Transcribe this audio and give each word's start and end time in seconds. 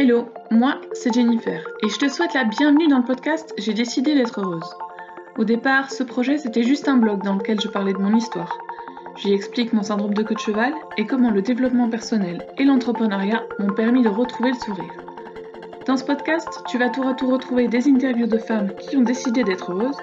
Hello, 0.00 0.30
moi 0.52 0.80
c'est 0.92 1.12
Jennifer 1.12 1.60
et 1.82 1.88
je 1.88 1.98
te 1.98 2.08
souhaite 2.08 2.32
la 2.32 2.44
bienvenue 2.44 2.86
dans 2.86 2.98
le 2.98 3.04
podcast 3.04 3.52
J'ai 3.58 3.74
décidé 3.74 4.14
d'être 4.14 4.40
heureuse. 4.40 4.70
Au 5.36 5.42
départ, 5.42 5.90
ce 5.90 6.04
projet 6.04 6.38
c'était 6.38 6.62
juste 6.62 6.86
un 6.86 6.98
blog 6.98 7.24
dans 7.24 7.34
lequel 7.34 7.60
je 7.60 7.66
parlais 7.66 7.94
de 7.94 7.98
mon 7.98 8.14
histoire. 8.14 8.56
J'y 9.16 9.32
explique 9.32 9.72
mon 9.72 9.82
syndrome 9.82 10.14
de 10.14 10.22
queue 10.22 10.36
de 10.36 10.38
cheval 10.38 10.72
et 10.98 11.04
comment 11.04 11.32
le 11.32 11.42
développement 11.42 11.90
personnel 11.90 12.46
et 12.58 12.64
l'entrepreneuriat 12.64 13.42
m'ont 13.58 13.74
permis 13.74 14.02
de 14.02 14.08
retrouver 14.08 14.52
le 14.52 14.58
sourire. 14.58 14.94
Dans 15.84 15.96
ce 15.96 16.04
podcast, 16.04 16.62
tu 16.68 16.78
vas 16.78 16.90
tour 16.90 17.08
à 17.08 17.14
tour 17.14 17.32
retrouver 17.32 17.66
des 17.66 17.88
interviews 17.88 18.28
de 18.28 18.38
femmes 18.38 18.76
qui 18.76 18.96
ont 18.96 19.02
décidé 19.02 19.42
d'être 19.42 19.72
heureuses 19.72 19.98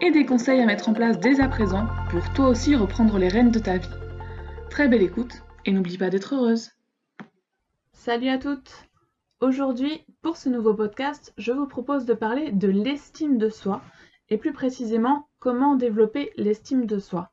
et 0.00 0.10
des 0.10 0.26
conseils 0.26 0.60
à 0.60 0.66
mettre 0.66 0.88
en 0.88 0.94
place 0.94 1.20
dès 1.20 1.40
à 1.40 1.46
présent 1.46 1.86
pour 2.10 2.28
toi 2.32 2.48
aussi 2.48 2.74
reprendre 2.74 3.18
les 3.18 3.28
rênes 3.28 3.52
de 3.52 3.60
ta 3.60 3.76
vie. 3.76 3.88
Très 4.68 4.88
belle 4.88 5.02
écoute 5.02 5.44
et 5.64 5.70
n'oublie 5.70 5.96
pas 5.96 6.10
d'être 6.10 6.34
heureuse. 6.34 6.72
Salut 7.92 8.30
à 8.30 8.38
toutes 8.38 8.87
Aujourd'hui, 9.40 10.04
pour 10.20 10.36
ce 10.36 10.48
nouveau 10.48 10.74
podcast, 10.74 11.32
je 11.38 11.52
vous 11.52 11.68
propose 11.68 12.04
de 12.06 12.12
parler 12.12 12.50
de 12.50 12.66
l'estime 12.66 13.38
de 13.38 13.48
soi 13.48 13.82
et 14.30 14.36
plus 14.36 14.52
précisément 14.52 15.28
comment 15.38 15.76
développer 15.76 16.32
l'estime 16.36 16.86
de 16.86 16.98
soi. 16.98 17.30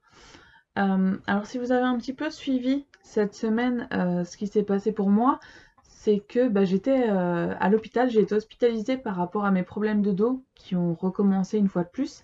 Euh, 0.78 1.18
alors 1.26 1.48
si 1.48 1.58
vous 1.58 1.72
avez 1.72 1.86
un 1.86 1.98
petit 1.98 2.14
peu 2.14 2.30
suivi 2.30 2.86
cette 3.02 3.34
semaine 3.34 3.88
euh, 3.92 4.24
ce 4.24 4.38
qui 4.38 4.46
s'est 4.46 4.62
passé 4.62 4.92
pour 4.92 5.10
moi, 5.10 5.40
c'est 5.82 6.20
que 6.20 6.48
bah, 6.48 6.64
j'étais 6.64 7.10
euh, 7.10 7.56
à 7.60 7.70
l'hôpital, 7.70 8.12
j'ai 8.12 8.22
été 8.22 8.36
hospitalisée 8.36 8.98
par 8.98 9.16
rapport 9.16 9.44
à 9.44 9.50
mes 9.50 9.64
problèmes 9.64 10.04
de 10.04 10.12
dos 10.12 10.44
qui 10.54 10.76
ont 10.76 10.94
recommencé 10.94 11.58
une 11.58 11.70
fois 11.70 11.86
de 11.86 11.90
plus. 11.90 12.24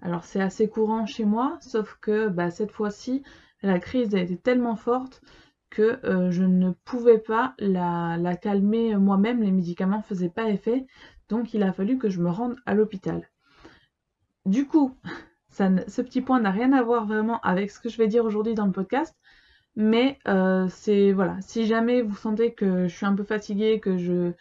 Alors 0.00 0.24
c'est 0.24 0.40
assez 0.40 0.68
courant 0.68 1.06
chez 1.06 1.24
moi, 1.24 1.58
sauf 1.60 1.96
que 2.00 2.26
bah, 2.26 2.50
cette 2.50 2.72
fois-ci, 2.72 3.22
la 3.62 3.78
crise 3.78 4.16
a 4.16 4.18
été 4.18 4.36
tellement 4.36 4.74
forte 4.74 5.22
que 5.72 5.98
euh, 6.04 6.30
je 6.30 6.44
ne 6.44 6.72
pouvais 6.84 7.18
pas 7.18 7.54
la, 7.58 8.36
calmer 8.36 8.94
moi-même, 8.96 9.42
les 9.42 9.50
médicaments 9.50 9.98
ne 9.98 10.02
faisaient 10.02 10.28
pas 10.28 10.50
effet, 10.50 10.86
donc 11.30 11.54
il 11.54 11.62
a 11.62 11.72
fallu 11.72 11.96
que 11.98 12.10
je 12.10 12.20
me 12.20 12.28
rende 12.30 12.56
à 12.66 12.74
l'hôpital. 12.74 13.30
Du 14.44 14.66
coup, 14.66 14.94
ce 15.50 16.02
petit 16.02 16.20
point 16.20 16.40
n'a 16.40 16.50
rien 16.50 16.72
à 16.72 16.82
voir 16.82 17.06
vraiment 17.06 17.40
avec 17.40 17.70
ce 17.70 17.80
que 17.80 17.88
je 17.88 17.96
vais 17.96 18.06
dire 18.06 18.24
aujourd'hui 18.24 18.54
dans 18.54 18.66
le 18.66 18.72
podcast, 18.72 19.16
mais 19.74 20.18
euh, 20.28 20.66
c'est 20.68 21.12
voilà, 21.12 21.40
si 21.40 21.64
jamais 21.66 22.02
vous 22.02 22.16
sentez 22.16 22.52
que 22.52 22.86
je 22.86 22.94
suis 22.94 23.06
un 23.06 23.14
peu 23.14 23.24
fatiguée, 23.24 23.80
que 23.80 23.96
je, 23.96 24.32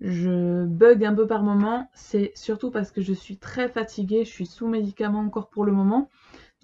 je 0.00 0.64
bug 0.64 1.04
un 1.04 1.14
peu 1.14 1.26
par 1.26 1.42
moment, 1.42 1.90
c'est 1.92 2.32
surtout 2.34 2.70
parce 2.70 2.90
que 2.90 3.02
je 3.02 3.12
suis 3.12 3.36
très 3.36 3.68
fatiguée, 3.68 4.24
je 4.24 4.30
suis 4.30 4.46
sous 4.46 4.68
médicaments 4.68 5.20
encore 5.20 5.50
pour 5.50 5.66
le 5.66 5.72
moment. 5.72 6.08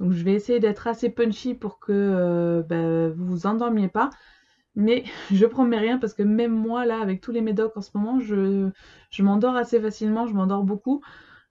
Donc 0.00 0.12
je 0.12 0.22
vais 0.22 0.34
essayer 0.34 0.60
d'être 0.60 0.86
assez 0.86 1.10
punchy 1.10 1.54
pour 1.54 1.78
que 1.78 1.92
euh, 1.92 2.62
bah, 2.62 3.08
vous 3.08 3.26
vous 3.26 3.46
endormiez 3.46 3.88
pas. 3.88 4.10
Mais 4.74 5.04
je 5.32 5.46
promets 5.46 5.78
rien 5.78 5.98
parce 5.98 6.14
que 6.14 6.22
même 6.22 6.52
moi 6.52 6.86
là 6.86 7.00
avec 7.00 7.20
tous 7.20 7.32
les 7.32 7.40
médocs 7.40 7.76
en 7.76 7.82
ce 7.82 7.90
moment 7.94 8.20
je, 8.20 8.70
m'endors 9.20 9.56
assez 9.56 9.80
facilement, 9.80 10.26
je 10.26 10.34
m'endors 10.34 10.64
beaucoup. 10.64 11.02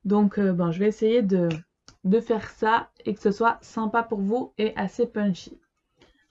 Donc 0.05 0.39
euh, 0.39 0.53
ben, 0.53 0.71
je 0.71 0.79
vais 0.79 0.87
essayer 0.87 1.21
de, 1.21 1.49
de 2.03 2.19
faire 2.19 2.49
ça 2.49 2.89
et 3.05 3.13
que 3.13 3.21
ce 3.21 3.31
soit 3.31 3.57
sympa 3.61 4.03
pour 4.03 4.19
vous 4.19 4.53
et 4.57 4.75
assez 4.75 5.07
punchy. 5.07 5.59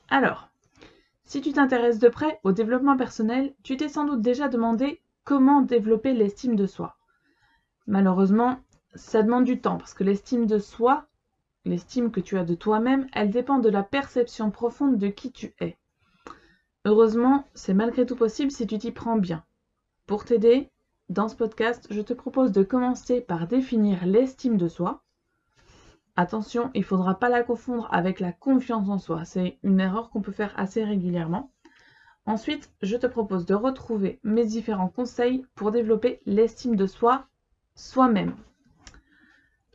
Alors, 0.09 0.49
si 1.25 1.41
tu 1.41 1.53
t'intéresses 1.53 1.99
de 1.99 2.09
près 2.09 2.39
au 2.45 2.53
développement 2.53 2.97
personnel, 2.97 3.53
tu 3.65 3.77
t'es 3.77 3.89
sans 3.89 4.05
doute 4.05 4.23
déjà 4.23 4.49
demandé 4.49 5.03
comment 5.25 5.61
développer 5.61 6.13
l'estime 6.13 6.55
de 6.55 6.67
soi. 6.67 6.97
Malheureusement, 7.89 8.61
ça 8.95 9.23
demande 9.23 9.45
du 9.45 9.61
temps 9.61 9.77
parce 9.77 9.93
que 9.93 10.05
l'estime 10.05 10.47
de 10.47 10.59
soi, 10.59 11.07
L'estime 11.67 12.13
que 12.13 12.21
tu 12.21 12.39
as 12.39 12.45
de 12.45 12.55
toi-même, 12.55 13.09
elle 13.13 13.31
dépend 13.31 13.59
de 13.59 13.69
la 13.69 13.83
perception 13.83 14.53
profonde 14.53 14.99
de 14.99 15.09
qui 15.09 15.33
tu 15.33 15.53
es. 15.59 15.77
Heureusement, 16.85 17.45
c'est 17.55 17.75
malgré 17.75 18.07
tout 18.07 18.15
possible 18.15 18.53
si 18.53 18.69
tu 18.69 18.79
t'y 18.79 18.93
prends 18.93 19.19
bien. 19.19 19.45
Pour 20.07 20.25
t'aider, 20.25 20.71
dans 21.09 21.27
ce 21.29 21.35
podcast, 21.35 21.89
je 21.91 22.01
te 22.01 22.13
propose 22.13 22.53
de 22.53 22.63
commencer 22.63 23.21
par 23.21 23.49
définir 23.49 24.07
l'estime 24.07 24.59
de 24.59 24.69
soi. 24.69 25.03
Attention, 26.15 26.71
il 26.73 26.83
ne 26.83 26.87
faudra 26.87 27.19
pas 27.19 27.31
la 27.31 27.43
confondre 27.43 27.89
avec 27.91 28.21
la 28.21 28.31
confiance 28.31 28.89
en 28.89 28.99
soi. 28.99 29.25
C'est 29.25 29.59
une 29.65 29.81
erreur 29.81 30.11
qu'on 30.11 30.23
peut 30.23 30.31
faire 30.31 30.55
assez 30.57 30.85
régulièrement. 30.85 31.51
Ensuite, 32.27 32.71
je 32.81 32.97
te 32.97 33.09
propose 33.09 33.45
de 33.45 33.55
retrouver 33.55 34.21
mes 34.23 34.47
différents 34.47 34.89
conseils 34.89 35.45
pour 35.57 35.73
développer 35.73 36.21
l'estime 36.27 36.77
de 36.77 36.87
soi 36.87 37.27
soi-même. 37.75 38.37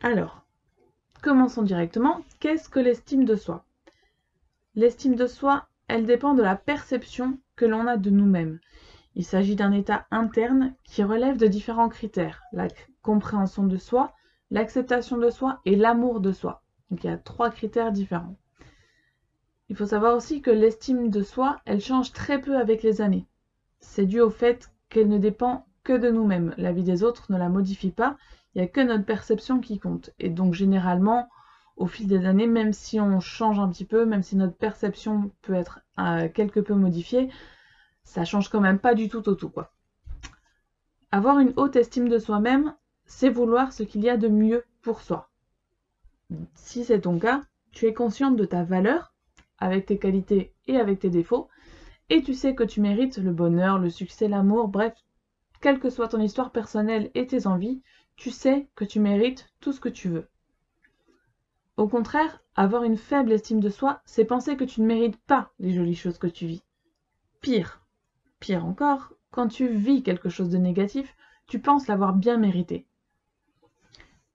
Alors, 0.01 0.41
Commençons 1.21 1.61
directement. 1.61 2.21
Qu'est-ce 2.39 2.67
que 2.67 2.79
l'estime 2.79 3.25
de 3.25 3.35
soi? 3.35 3.63
L'estime 4.73 5.13
de 5.13 5.27
soi, 5.27 5.67
elle 5.87 6.07
dépend 6.07 6.33
de 6.33 6.41
la 6.41 6.55
perception 6.55 7.37
que 7.55 7.65
l'on 7.65 7.85
a 7.85 7.97
de 7.97 8.09
nous-mêmes. 8.09 8.59
Il 9.13 9.23
s'agit 9.23 9.55
d'un 9.55 9.71
état 9.71 10.07
interne 10.09 10.73
qui 10.83 11.03
relève 11.03 11.37
de 11.37 11.45
différents 11.45 11.89
critères. 11.89 12.41
La 12.53 12.69
compréhension 13.03 13.67
de 13.67 13.77
soi, 13.77 14.13
l'acceptation 14.49 15.17
de 15.17 15.29
soi 15.29 15.59
et 15.65 15.75
l'amour 15.75 16.21
de 16.21 16.31
soi. 16.31 16.63
Donc 16.89 17.03
il 17.03 17.07
y 17.07 17.13
a 17.13 17.17
trois 17.17 17.51
critères 17.51 17.91
différents. 17.91 18.35
Il 19.69 19.75
faut 19.75 19.85
savoir 19.85 20.15
aussi 20.15 20.41
que 20.41 20.49
l'estime 20.49 21.11
de 21.11 21.21
soi, 21.21 21.57
elle 21.65 21.81
change 21.81 22.13
très 22.13 22.41
peu 22.41 22.57
avec 22.57 22.81
les 22.81 22.99
années. 22.99 23.27
C'est 23.79 24.07
dû 24.07 24.21
au 24.21 24.31
fait 24.31 24.71
qu'elle 24.89 25.07
ne 25.07 25.19
dépend 25.19 25.67
que 25.83 25.93
de 25.93 26.09
nous-mêmes. 26.09 26.55
La 26.57 26.71
vie 26.71 26.83
des 26.83 27.03
autres 27.03 27.31
ne 27.31 27.37
la 27.37 27.49
modifie 27.49 27.91
pas 27.91 28.17
n'y 28.56 28.63
a 28.63 28.67
que 28.67 28.81
notre 28.81 29.06
perception 29.06 29.59
qui 29.59 29.79
compte. 29.79 30.12
Et 30.19 30.29
donc 30.29 30.53
généralement, 30.53 31.29
au 31.78 31.88
fil 31.88 32.07
des 32.07 32.25
années, 32.25 32.47
même 32.47 32.73
si 32.73 33.00
on 33.00 33.19
change 33.19 33.59
un 33.59 33.69
petit 33.69 33.85
peu, 33.85 34.06
même 34.06 34.23
si 34.23 34.35
notre 34.35 34.56
perception 34.56 35.31
peut 35.41 35.53
être 35.53 35.79
euh, 36.00 36.29
quelque 36.29 36.59
peu 36.59 36.73
modifiée, 36.73 37.29
ça 38.03 38.25
change 38.25 38.50
quand 38.50 38.61
même 38.61 38.79
pas 38.79 38.94
du 38.94 39.09
tout 39.09 39.28
au 39.29 39.35
tout. 39.35 39.50
Quoi. 39.50 39.73
Avoir 41.11 41.40
une 41.40 41.53
haute 41.56 41.75
estime 41.75 42.09
de 42.09 42.19
soi-même, 42.19 42.75
c'est 43.06 43.29
vouloir 43.29 43.73
ce 43.73 43.84
qu'il 43.84 44.01
y 44.01 44.09
a 44.09 44.17
de 44.17 44.28
mieux 44.28 44.63
pour 44.81 45.01
soi. 45.01 45.29
Si 46.56 46.85
c'est 46.85 47.01
ton 47.01 47.19
cas, 47.19 47.41
tu 47.72 47.85
es 47.85 47.94
consciente 47.94 48.35
de 48.35 48.45
ta 48.45 48.63
valeur, 48.63 49.13
avec 49.57 49.85
tes 49.85 49.97
qualités 49.97 50.53
et 50.67 50.78
avec 50.78 51.00
tes 51.00 51.09
défauts, 51.09 51.50
et 52.09 52.23
tu 52.23 52.34
sais 52.34 52.56
que 52.56 52.63
tu 52.63 52.81
mérites 52.81 53.17
le 53.17 53.31
bonheur, 53.31 53.79
le 53.79 53.90
succès, 53.90 54.28
l'amour, 54.28 54.67
bref, 54.67 54.94
quelle 55.61 55.79
que 55.79 55.90
soit 55.90 56.09
ton 56.09 56.19
histoire 56.19 56.51
personnelle 56.51 57.11
et 57.13 57.28
tes 57.28 57.47
envies, 57.47 57.81
tu 58.21 58.29
sais 58.29 58.67
que 58.75 58.85
tu 58.85 58.99
mérites 58.99 59.49
tout 59.61 59.71
ce 59.71 59.79
que 59.79 59.89
tu 59.89 60.07
veux. 60.07 60.29
Au 61.75 61.87
contraire, 61.87 62.43
avoir 62.55 62.83
une 62.83 62.97
faible 62.97 63.31
estime 63.31 63.59
de 63.59 63.69
soi, 63.69 64.03
c'est 64.05 64.25
penser 64.25 64.55
que 64.55 64.63
tu 64.63 64.81
ne 64.81 64.85
mérites 64.85 65.17
pas 65.17 65.49
les 65.57 65.73
jolies 65.73 65.95
choses 65.95 66.19
que 66.19 66.27
tu 66.27 66.45
vis. 66.45 66.61
Pire, 67.41 67.83
pire 68.39 68.63
encore, 68.63 69.13
quand 69.31 69.47
tu 69.47 69.69
vis 69.69 70.03
quelque 70.03 70.29
chose 70.29 70.49
de 70.49 70.59
négatif, 70.59 71.15
tu 71.47 71.57
penses 71.57 71.87
l'avoir 71.87 72.13
bien 72.13 72.37
mérité. 72.37 72.85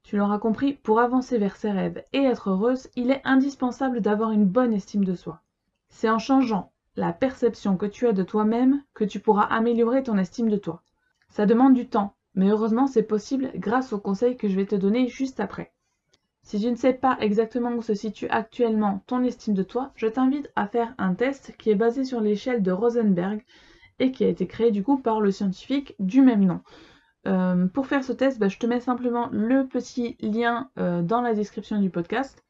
Tu 0.02 0.16
l'auras 0.16 0.40
compris, 0.40 0.72
pour 0.72 0.98
avancer 0.98 1.38
vers 1.38 1.54
ses 1.54 1.70
rêves 1.70 2.04
et 2.12 2.24
être 2.24 2.50
heureuse, 2.50 2.88
il 2.96 3.12
est 3.12 3.22
indispensable 3.22 4.00
d'avoir 4.00 4.32
une 4.32 4.46
bonne 4.46 4.72
estime 4.72 5.04
de 5.04 5.14
soi. 5.14 5.42
C'est 5.90 6.10
en 6.10 6.18
changeant 6.18 6.72
la 6.96 7.12
perception 7.12 7.76
que 7.76 7.86
tu 7.86 8.08
as 8.08 8.12
de 8.12 8.24
toi-même 8.24 8.82
que 8.94 9.04
tu 9.04 9.20
pourras 9.20 9.44
améliorer 9.44 10.02
ton 10.02 10.18
estime 10.18 10.48
de 10.48 10.56
toi. 10.56 10.82
Ça 11.28 11.46
demande 11.46 11.74
du 11.74 11.88
temps, 11.88 12.15
mais 12.36 12.48
heureusement 12.48 12.86
c'est 12.86 13.02
possible 13.02 13.50
grâce 13.56 13.92
aux 13.92 13.98
conseils 13.98 14.36
que 14.36 14.48
je 14.48 14.54
vais 14.54 14.66
te 14.66 14.76
donner 14.76 15.08
juste 15.08 15.40
après. 15.40 15.72
Si 16.42 16.60
tu 16.60 16.70
ne 16.70 16.76
sais 16.76 16.92
pas 16.92 17.16
exactement 17.20 17.72
où 17.72 17.82
se 17.82 17.94
situe 17.94 18.28
actuellement 18.28 19.02
ton 19.08 19.24
estime 19.24 19.54
de 19.54 19.64
toi, 19.64 19.90
je 19.96 20.06
t'invite 20.06 20.52
à 20.54 20.68
faire 20.68 20.94
un 20.96 21.14
test 21.14 21.56
qui 21.58 21.70
est 21.70 21.74
basé 21.74 22.04
sur 22.04 22.20
l'échelle 22.20 22.62
de 22.62 22.70
Rosenberg 22.70 23.44
et 23.98 24.12
qui 24.12 24.24
a 24.24 24.28
été 24.28 24.46
créé 24.46 24.70
du 24.70 24.84
coup 24.84 24.96
par 24.96 25.20
le 25.20 25.32
scientifique 25.32 25.96
du 25.98 26.22
même 26.22 26.44
nom. 26.44 26.60
Euh, 27.26 27.66
pour 27.66 27.88
faire 27.88 28.04
ce 28.04 28.12
test, 28.12 28.38
bah, 28.38 28.46
je 28.46 28.58
te 28.58 28.66
mets 28.66 28.78
simplement 28.78 29.28
le 29.32 29.66
petit 29.66 30.16
lien 30.20 30.70
euh, 30.78 31.02
dans 31.02 31.20
la 31.20 31.34
description 31.34 31.80
du 31.80 31.90
podcast. 31.90 32.44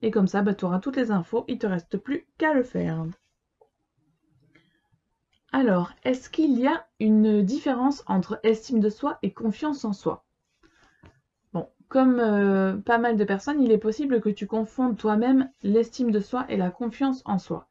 Et 0.00 0.10
comme 0.10 0.28
ça, 0.28 0.40
bah, 0.40 0.54
tu 0.54 0.64
auras 0.64 0.78
toutes 0.78 0.96
les 0.96 1.10
infos, 1.10 1.44
il 1.48 1.56
ne 1.56 1.60
te 1.60 1.66
reste 1.66 1.98
plus 1.98 2.26
qu'à 2.38 2.54
le 2.54 2.62
faire. 2.62 3.04
Alors, 5.52 5.92
est-ce 6.04 6.28
qu'il 6.28 6.58
y 6.58 6.66
a 6.66 6.86
une 7.00 7.42
différence 7.42 8.02
entre 8.06 8.40
estime 8.42 8.80
de 8.80 8.90
soi 8.90 9.18
et 9.22 9.32
confiance 9.32 9.84
en 9.84 9.92
soi? 9.92 10.24
Bon, 11.52 11.68
comme 11.88 12.18
euh, 12.18 12.76
pas 12.76 12.98
mal 12.98 13.16
de 13.16 13.24
personnes, 13.24 13.62
il 13.62 13.72
est 13.72 13.78
possible 13.78 14.20
que 14.20 14.28
tu 14.28 14.46
confondes 14.46 14.96
toi-même 14.96 15.50
l'estime 15.62 16.10
de 16.10 16.20
soi 16.20 16.44
et 16.48 16.56
la 16.56 16.70
confiance 16.70 17.22
en 17.24 17.38
soi. 17.38 17.68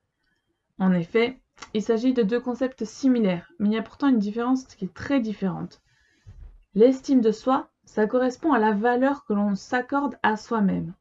En 0.79 0.93
effet, 0.93 1.39
il 1.73 1.83
s'agit 1.83 2.13
de 2.13 2.23
deux 2.23 2.39
concepts 2.39 2.85
similaires, 2.85 3.51
mais 3.59 3.69
il 3.69 3.73
y 3.73 3.77
a 3.77 3.83
pourtant 3.83 4.07
une 4.07 4.19
différence 4.19 4.65
qui 4.65 4.85
est 4.85 4.93
très 4.93 5.19
différente. 5.19 5.81
L'estime 6.75 7.21
de 7.21 7.31
soi, 7.31 7.69
ça 7.83 8.07
correspond 8.07 8.53
à 8.53 8.59
la 8.59 8.71
valeur 8.71 9.25
que 9.25 9.33
l'on 9.33 9.55
s'accorde 9.55 10.17
à 10.23 10.37
soi-même. 10.37 10.93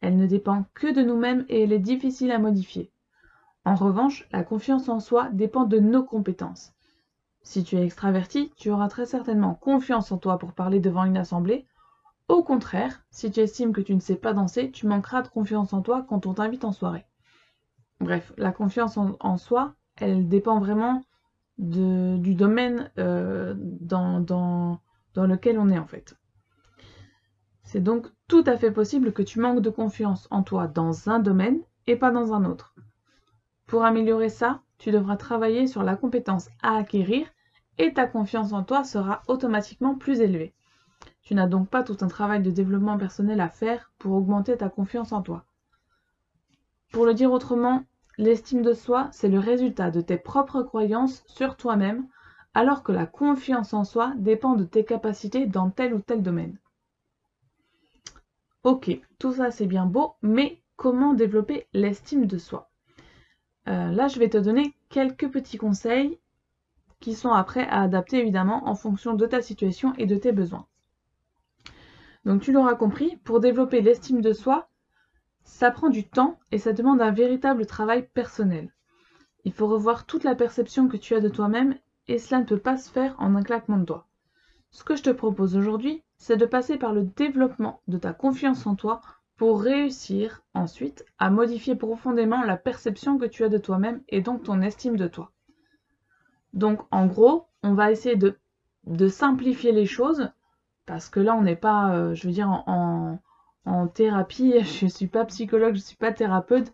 Elle 0.00 0.16
ne 0.16 0.26
dépend 0.26 0.66
que 0.74 0.92
de 0.92 1.02
nous-mêmes 1.02 1.44
et 1.48 1.62
elle 1.62 1.72
est 1.72 1.78
difficile 1.78 2.30
à 2.30 2.38
modifier. 2.38 2.91
En 3.64 3.74
revanche, 3.74 4.26
la 4.32 4.42
confiance 4.42 4.88
en 4.88 4.98
soi 4.98 5.28
dépend 5.32 5.64
de 5.64 5.78
nos 5.78 6.02
compétences. 6.02 6.72
Si 7.42 7.64
tu 7.64 7.76
es 7.76 7.84
extraverti, 7.84 8.52
tu 8.56 8.70
auras 8.70 8.88
très 8.88 9.06
certainement 9.06 9.54
confiance 9.54 10.12
en 10.12 10.18
toi 10.18 10.38
pour 10.38 10.52
parler 10.52 10.80
devant 10.80 11.04
une 11.04 11.16
assemblée. 11.16 11.66
Au 12.28 12.42
contraire, 12.42 13.04
si 13.10 13.30
tu 13.30 13.40
estimes 13.40 13.72
que 13.72 13.80
tu 13.80 13.94
ne 13.94 14.00
sais 14.00 14.16
pas 14.16 14.32
danser, 14.32 14.70
tu 14.70 14.86
manqueras 14.86 15.22
de 15.22 15.28
confiance 15.28 15.72
en 15.72 15.82
toi 15.82 16.04
quand 16.08 16.26
on 16.26 16.34
t'invite 16.34 16.64
en 16.64 16.72
soirée. 16.72 17.04
Bref, 18.00 18.32
la 18.36 18.52
confiance 18.52 18.96
en, 18.96 19.36
soi, 19.36 19.74
elle 19.96 20.28
dépend 20.28 20.58
vraiment 20.58 21.02
du 21.58 22.34
domaine 22.34 22.90
euh, 22.98 23.54
dans, 23.56 24.80
lequel 25.16 25.58
on 25.58 25.68
est 25.68 25.78
en 25.78 25.86
fait. 25.86 26.16
C'est 27.62 27.82
donc 27.82 28.08
tout 28.28 28.42
à 28.46 28.56
fait 28.56 28.72
possible 28.72 29.12
que 29.12 29.22
tu 29.22 29.38
manques 29.38 29.60
de 29.60 29.70
confiance 29.70 30.26
en 30.30 30.42
toi 30.42 30.66
dans 30.66 31.08
un 31.08 31.20
domaine 31.20 31.60
et 31.86 31.96
pas 31.96 32.10
dans 32.10 32.32
un 32.32 32.44
autre. 32.44 32.74
Pour 33.72 33.86
améliorer 33.86 34.28
ça, 34.28 34.60
tu 34.76 34.90
devras 34.90 35.16
travailler 35.16 35.66
sur 35.66 35.82
la 35.82 35.96
compétence 35.96 36.50
à 36.60 36.76
acquérir 36.76 37.26
et 37.78 37.94
ta 37.94 38.06
confiance 38.06 38.52
en 38.52 38.64
toi 38.64 38.84
sera 38.84 39.22
automatiquement 39.28 39.94
plus 39.94 40.20
élevée. 40.20 40.52
Tu 41.22 41.34
n'as 41.34 41.46
donc 41.46 41.70
pas 41.70 41.82
tout 41.82 41.96
un 42.02 42.06
travail 42.06 42.42
de 42.42 42.50
développement 42.50 42.98
personnel 42.98 43.40
à 43.40 43.48
faire 43.48 43.90
pour 43.98 44.12
augmenter 44.12 44.58
ta 44.58 44.68
confiance 44.68 45.10
en 45.12 45.22
toi. 45.22 45.46
Pour 46.92 47.06
le 47.06 47.14
dire 47.14 47.32
autrement, 47.32 47.82
l'estime 48.18 48.60
de 48.60 48.74
soi, 48.74 49.08
c'est 49.10 49.30
le 49.30 49.38
résultat 49.38 49.90
de 49.90 50.02
tes 50.02 50.18
propres 50.18 50.62
croyances 50.62 51.24
sur 51.26 51.56
toi-même, 51.56 52.06
alors 52.52 52.82
que 52.82 52.92
la 52.92 53.06
confiance 53.06 53.72
en 53.72 53.84
soi 53.84 54.12
dépend 54.18 54.54
de 54.54 54.64
tes 54.64 54.84
capacités 54.84 55.46
dans 55.46 55.70
tel 55.70 55.94
ou 55.94 56.00
tel 56.00 56.22
domaine. 56.22 56.58
Ok, 58.64 58.90
tout 59.18 59.32
ça 59.32 59.50
c'est 59.50 59.64
bien 59.64 59.86
beau, 59.86 60.12
mais 60.20 60.60
comment 60.76 61.14
développer 61.14 61.68
l'estime 61.72 62.26
de 62.26 62.36
soi? 62.36 62.68
Euh, 63.68 63.90
Là, 63.90 64.08
je 64.08 64.18
vais 64.18 64.28
te 64.28 64.38
donner 64.38 64.74
quelques 64.88 65.30
petits 65.30 65.58
conseils 65.58 66.18
qui 67.00 67.14
sont 67.14 67.32
après 67.32 67.66
à 67.66 67.82
adapter 67.82 68.18
évidemment 68.18 68.68
en 68.68 68.74
fonction 68.74 69.14
de 69.14 69.26
ta 69.26 69.42
situation 69.42 69.92
et 69.98 70.06
de 70.06 70.16
tes 70.16 70.32
besoins. 70.32 70.66
Donc 72.24 72.42
tu 72.42 72.52
l'auras 72.52 72.76
compris, 72.76 73.16
pour 73.24 73.40
développer 73.40 73.80
l'estime 73.80 74.20
de 74.20 74.32
soi, 74.32 74.68
ça 75.44 75.70
prend 75.70 75.88
du 75.88 76.08
temps 76.08 76.38
et 76.52 76.58
ça 76.58 76.72
demande 76.72 77.02
un 77.02 77.10
véritable 77.10 77.66
travail 77.66 78.08
personnel. 78.14 78.72
Il 79.44 79.52
faut 79.52 79.66
revoir 79.66 80.06
toute 80.06 80.22
la 80.22 80.36
perception 80.36 80.88
que 80.88 80.96
tu 80.96 81.14
as 81.14 81.20
de 81.20 81.28
toi-même 81.28 81.76
et 82.06 82.18
cela 82.18 82.40
ne 82.40 82.46
peut 82.46 82.58
pas 82.58 82.76
se 82.76 82.90
faire 82.90 83.16
en 83.18 83.34
un 83.34 83.42
claquement 83.42 83.78
de 83.78 83.84
doigts. 83.84 84.06
Ce 84.70 84.84
que 84.84 84.94
je 84.94 85.02
te 85.02 85.10
propose 85.10 85.56
aujourd'hui, 85.56 86.02
c'est 86.16 86.36
de 86.36 86.46
passer 86.46 86.76
par 86.76 86.92
le 86.92 87.02
développement 87.02 87.80
de 87.88 87.98
ta 87.98 88.12
confiance 88.12 88.66
en 88.66 88.76
toi 88.76 89.00
pour 89.42 89.60
réussir 89.60 90.44
ensuite 90.54 91.04
à 91.18 91.28
modifier 91.28 91.74
profondément 91.74 92.44
la 92.44 92.56
perception 92.56 93.18
que 93.18 93.24
tu 93.24 93.42
as 93.42 93.48
de 93.48 93.58
toi-même 93.58 94.00
et 94.08 94.20
donc 94.20 94.44
ton 94.44 94.62
estime 94.62 94.96
de 94.96 95.08
toi. 95.08 95.32
Donc 96.52 96.78
en 96.92 97.06
gros, 97.06 97.48
on 97.64 97.74
va 97.74 97.90
essayer 97.90 98.14
de, 98.14 99.08
simplifier 99.08 99.72
les 99.72 99.84
choses 99.84 100.30
parce 100.86 101.08
que 101.08 101.18
là 101.18 101.34
on 101.34 101.42
n'est 101.42 101.56
pas, 101.56 101.92
euh, 101.92 102.14
je 102.14 102.28
veux 102.28 102.32
dire, 102.32 102.50
en, 102.68 103.18
thérapie, 103.88 104.60
je 104.64 104.84
ne 104.84 104.90
suis 104.90 105.08
pas 105.08 105.24
psychologue, 105.24 105.74
je 105.74 105.80
ne 105.80 105.86
suis 105.86 105.96
pas 105.96 106.12
thérapeute, 106.12 106.72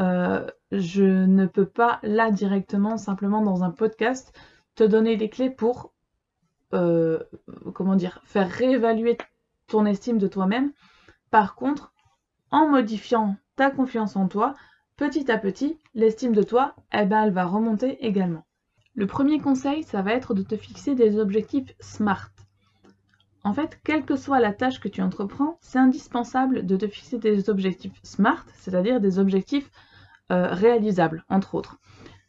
euh, 0.00 0.44
je 0.72 1.04
ne 1.04 1.46
peux 1.46 1.66
pas 1.66 2.00
là 2.02 2.32
directement, 2.32 2.96
simplement 2.96 3.42
dans 3.42 3.62
un 3.62 3.70
podcast, 3.70 4.36
te 4.74 4.82
donner 4.82 5.16
des 5.16 5.30
clés 5.30 5.50
pour, 5.50 5.92
euh, 6.74 7.20
comment 7.74 7.94
dire, 7.94 8.20
faire 8.24 8.50
réévaluer 8.50 9.16
ton 9.68 9.86
estime 9.86 10.18
de 10.18 10.26
toi-même. 10.26 10.72
Par 11.30 11.54
contre, 11.54 11.92
en 12.50 12.68
modifiant 12.68 13.36
ta 13.56 13.70
confiance 13.70 14.16
en 14.16 14.28
toi, 14.28 14.54
petit 14.96 15.30
à 15.30 15.38
petit, 15.38 15.78
l'estime 15.94 16.32
de 16.32 16.42
toi, 16.42 16.74
eh 16.92 17.04
ben, 17.04 17.24
elle 17.24 17.32
va 17.32 17.44
remonter 17.44 18.04
également. 18.06 18.44
Le 18.94 19.06
premier 19.06 19.38
conseil, 19.38 19.82
ça 19.84 20.02
va 20.02 20.12
être 20.12 20.34
de 20.34 20.42
te 20.42 20.56
fixer 20.56 20.94
des 20.94 21.18
objectifs 21.18 21.72
SMART. 21.80 22.30
En 23.44 23.52
fait, 23.52 23.78
quelle 23.84 24.04
que 24.04 24.16
soit 24.16 24.40
la 24.40 24.52
tâche 24.52 24.80
que 24.80 24.88
tu 24.88 25.00
entreprends, 25.00 25.58
c'est 25.60 25.78
indispensable 25.78 26.66
de 26.66 26.76
te 26.76 26.88
fixer 26.88 27.18
des 27.18 27.48
objectifs 27.48 27.98
SMART, 28.02 28.44
c'est-à-dire 28.54 29.00
des 29.00 29.18
objectifs 29.18 29.70
euh, 30.30 30.48
réalisables, 30.48 31.24
entre 31.28 31.54
autres. 31.54 31.78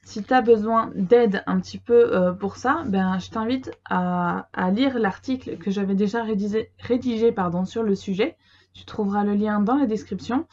Si 0.03 0.23
tu 0.23 0.33
as 0.33 0.41
besoin 0.41 0.91
d'aide 0.95 1.43
un 1.45 1.59
petit 1.59 1.77
peu 1.77 2.15
euh, 2.15 2.33
pour 2.33 2.55
ça, 2.55 2.83
ben, 2.87 3.19
je 3.19 3.29
t'invite 3.29 3.71
à, 3.89 4.47
lire 4.71 4.97
l'article 4.97 5.57
que 5.57 5.71
j'avais 5.71 5.95
déjà 5.95 6.23
rédigé, 6.23 7.33
sur 7.65 7.83
le 7.83 7.95
sujet. 7.95 8.37
Tu 8.79 8.85
trouveras 8.85 9.25
le 9.25 9.33
lien 9.33 9.59
dans 9.59 9.75
la 9.75 9.87
description. 9.87 10.47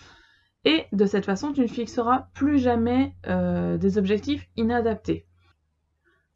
Et 0.64 0.86
de 0.90 1.06
cette 1.06 1.24
façon, 1.24 1.52
tu 1.52 1.60
ne 1.60 1.68
fixeras 1.68 2.26
plus 2.34 2.58
jamais 2.58 3.14
euh, 3.28 3.78
des 3.78 3.98
objectifs 3.98 4.48
inadaptés. 4.56 5.28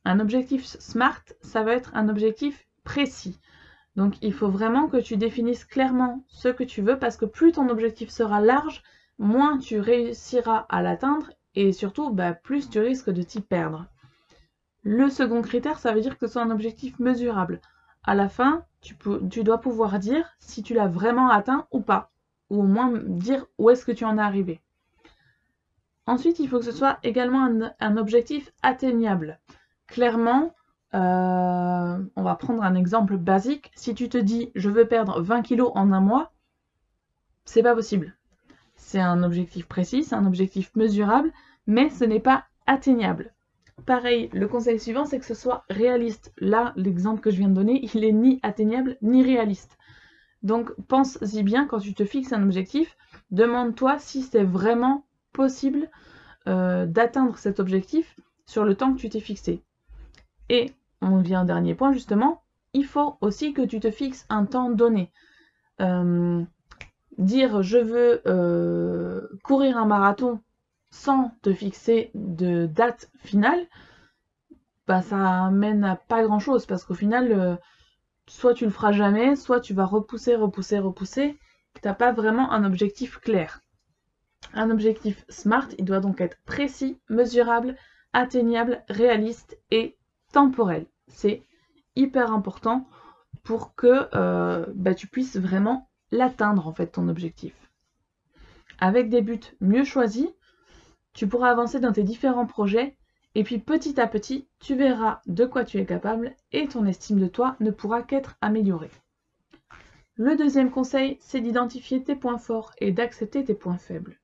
Un 0.04 0.20
objectif 0.20 0.64
SMART, 0.64 1.24
ça 1.40 1.64
va 1.64 1.72
être 1.72 1.90
un 1.94 2.08
objectif 2.08 2.68
précis. 2.84 3.40
Donc 3.96 4.14
il 4.22 4.32
faut 4.32 4.48
vraiment 4.48 4.86
que 4.86 4.98
tu 4.98 5.16
définisses 5.16 5.64
clairement 5.64 6.24
ce 6.28 6.46
que 6.46 6.62
tu 6.62 6.80
veux 6.80 6.96
parce 6.96 7.16
que 7.16 7.24
plus 7.24 7.50
ton 7.50 7.68
objectif 7.68 8.08
sera 8.08 8.40
large, 8.40 8.84
moins 9.18 9.58
tu 9.58 9.80
réussiras 9.80 10.66
à 10.68 10.80
l'atteindre 10.80 11.32
et 11.56 11.72
surtout 11.72 12.12
bah, 12.12 12.32
plus 12.32 12.70
tu 12.70 12.78
risques 12.78 13.10
de 13.10 13.22
t'y 13.22 13.40
perdre. 13.40 13.86
Le 14.84 15.10
second 15.10 15.42
critère, 15.42 15.80
ça 15.80 15.92
veut 15.92 16.02
dire 16.02 16.16
que 16.16 16.28
ce 16.28 16.34
soit 16.34 16.42
un 16.42 16.52
objectif 16.52 17.00
mesurable. 17.00 17.60
À 18.04 18.14
la 18.14 18.28
fin, 18.28 18.64
tu, 18.80 19.44
dois 19.44 19.60
pouvoir 19.60 19.98
dire 19.98 20.26
si 20.38 20.62
tu 20.62 20.74
l'as 20.74 20.88
vraiment 20.88 21.28
atteint 21.28 21.66
ou 21.70 21.80
pas, 21.80 22.10
ou 22.48 22.60
au 22.60 22.66
moins 22.66 22.92
dire 23.04 23.46
où 23.58 23.70
est-ce 23.70 23.84
que 23.84 23.92
tu 23.92 24.04
en 24.04 24.18
es 24.18 24.22
arrivé. 24.22 24.60
Ensuite, 26.06 26.38
il 26.38 26.48
faut 26.48 26.58
que 26.58 26.64
ce 26.64 26.72
soit 26.72 26.98
également 27.02 27.48
un 27.78 27.96
objectif 27.96 28.50
atteignable. 28.62 29.38
Clairement, 29.86 30.54
euh, 30.94 31.98
on 32.16 32.22
va 32.22 32.34
prendre 32.34 32.62
un 32.62 32.74
exemple 32.74 33.16
basique. 33.16 33.70
Si 33.74 33.94
tu 33.94 34.08
te 34.08 34.18
dis 34.18 34.50
je 34.54 34.70
veux 34.70 34.88
perdre 34.88 35.20
20 35.20 35.42
kilos 35.42 35.70
en 35.74 35.92
un 35.92 36.00
mois, 36.00 36.32
c'est 37.44 37.62
pas 37.62 37.74
possible. 37.74 38.16
C'est 38.76 39.00
un 39.00 39.22
objectif 39.22 39.66
précis, 39.68 40.02
c'est 40.02 40.14
un 40.14 40.26
objectif 40.26 40.74
mesurable, 40.74 41.32
mais 41.66 41.90
ce 41.90 42.04
n'est 42.04 42.20
pas 42.20 42.44
atteignable. 42.66 43.32
Pareil, 43.90 44.30
le 44.32 44.46
conseil 44.46 44.78
suivant, 44.78 45.04
c'est 45.04 45.18
que 45.18 45.24
ce 45.24 45.34
soit 45.34 45.64
réaliste. 45.68 46.32
Là, 46.38 46.72
l'exemple 46.76 47.20
que 47.20 47.32
je 47.32 47.38
viens 47.38 47.48
de 47.48 47.54
donner, 47.54 47.84
il 47.92 48.04
est 48.04 48.12
ni 48.12 48.38
atteignable 48.44 48.96
ni 49.02 49.24
réaliste. 49.24 49.78
Donc, 50.44 50.70
pense-y 50.86 51.42
bien 51.42 51.66
quand 51.66 51.80
tu 51.80 51.92
te 51.92 52.04
fixes 52.04 52.32
un 52.32 52.44
objectif. 52.44 52.96
Demande-toi 53.32 53.98
si 53.98 54.22
c'est 54.22 54.44
vraiment 54.44 55.06
possible 55.32 55.90
euh, 56.46 56.86
d'atteindre 56.86 57.36
cet 57.36 57.58
objectif 57.58 58.14
sur 58.46 58.64
le 58.64 58.76
temps 58.76 58.94
que 58.94 59.00
tu 59.00 59.08
t'es 59.08 59.18
fixé. 59.18 59.60
Et 60.48 60.70
on 61.02 61.16
vient 61.16 61.42
au 61.42 61.46
dernier 61.46 61.74
point 61.74 61.90
justement, 61.90 62.44
il 62.74 62.84
faut 62.84 63.16
aussi 63.20 63.52
que 63.54 63.62
tu 63.62 63.80
te 63.80 63.90
fixes 63.90 64.24
un 64.28 64.44
temps 64.44 64.70
donné. 64.70 65.10
Euh, 65.80 66.44
dire 67.18 67.60
je 67.64 67.78
veux 67.78 68.22
euh, 68.28 69.26
courir 69.42 69.76
un 69.78 69.86
marathon 69.86 70.38
sans 70.90 71.32
te 71.42 71.52
fixer 71.52 72.10
de 72.14 72.66
date 72.66 73.10
finale, 73.18 73.66
bah, 74.86 75.02
ça 75.02 75.50
mène 75.50 75.84
à 75.84 75.96
pas 75.96 76.22
grand 76.22 76.40
chose 76.40 76.66
parce 76.66 76.84
qu'au 76.84 76.94
final, 76.94 77.32
euh, 77.32 77.56
soit 78.26 78.54
tu 78.54 78.64
le 78.64 78.70
feras 78.70 78.92
jamais, 78.92 79.36
soit 79.36 79.60
tu 79.60 79.74
vas 79.74 79.86
repousser, 79.86 80.34
repousser, 80.34 80.78
repousser. 80.78 81.38
Tu 81.74 81.80
n'as 81.84 81.94
pas 81.94 82.12
vraiment 82.12 82.50
un 82.52 82.64
objectif 82.64 83.18
clair. 83.18 83.60
Un 84.54 84.70
objectif 84.70 85.24
SMART, 85.28 85.68
il 85.78 85.84
doit 85.84 86.00
donc 86.00 86.20
être 86.20 86.38
précis, 86.44 86.98
mesurable, 87.08 87.76
atteignable, 88.12 88.82
réaliste 88.88 89.58
et 89.70 89.96
temporel. 90.32 90.86
C'est 91.06 91.44
hyper 91.94 92.32
important 92.32 92.88
pour 93.44 93.74
que 93.74 94.08
euh, 94.14 94.66
bah, 94.74 94.94
tu 94.94 95.06
puisses 95.06 95.36
vraiment 95.36 95.88
l'atteindre 96.10 96.66
en 96.66 96.72
fait 96.72 96.88
ton 96.88 97.08
objectif. 97.08 97.54
Avec 98.78 99.08
des 99.08 99.22
buts 99.22 99.40
mieux 99.60 99.84
choisis, 99.84 100.28
tu 101.12 101.26
pourras 101.26 101.50
avancer 101.50 101.80
dans 101.80 101.92
tes 101.92 102.02
différents 102.02 102.46
projets 102.46 102.96
et 103.34 103.44
puis 103.44 103.58
petit 103.58 104.00
à 104.00 104.06
petit, 104.06 104.48
tu 104.58 104.74
verras 104.74 105.20
de 105.26 105.44
quoi 105.44 105.64
tu 105.64 105.78
es 105.78 105.86
capable 105.86 106.34
et 106.52 106.66
ton 106.66 106.84
estime 106.86 107.20
de 107.20 107.28
toi 107.28 107.56
ne 107.60 107.70
pourra 107.70 108.02
qu'être 108.02 108.36
améliorée. 108.40 108.90
Le 110.16 110.36
deuxième 110.36 110.70
conseil, 110.70 111.16
c'est 111.20 111.40
d'identifier 111.40 112.02
tes 112.02 112.16
points 112.16 112.38
forts 112.38 112.72
et 112.78 112.92
d'accepter 112.92 113.44
tes 113.44 113.54
points 113.54 113.78
faibles. 113.78 114.20